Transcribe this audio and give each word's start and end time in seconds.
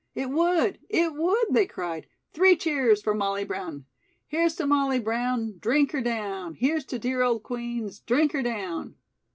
"It 0.15 0.31
would! 0.31 0.79
It 0.89 1.13
would!" 1.13 1.45
they 1.51 1.67
cried. 1.67 2.07
"Three 2.33 2.55
cheers 2.55 3.03
for 3.03 3.13
Molly 3.13 3.43
Brown!" 3.43 3.85
"'Here's 4.25 4.55
to 4.55 4.65
Molly 4.65 4.97
Brown, 4.99 5.59
drink 5.59 5.91
her 5.91 6.01
down! 6.01 6.55
Here's 6.55 6.85
to 6.85 6.97
dear 6.97 7.21
old 7.21 7.43
Queen's, 7.43 7.99
drink 7.99 8.31
her 8.31 8.41
down.'" 8.41 8.95